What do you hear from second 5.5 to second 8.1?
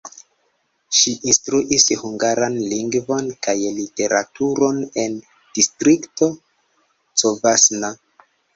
Distrikto Covasna.